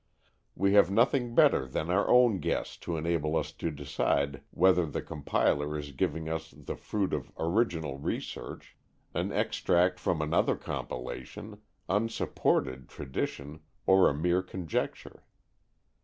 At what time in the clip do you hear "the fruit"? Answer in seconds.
6.57-7.13